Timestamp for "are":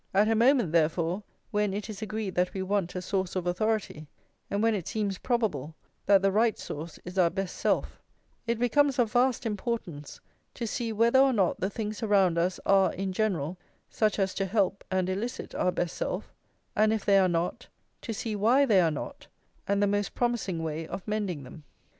12.65-12.91, 17.19-17.29, 18.81-18.89